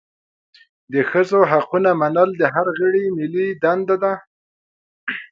[0.93, 4.13] د ښځو حقونه منل د هر غړي ملي دنده ده.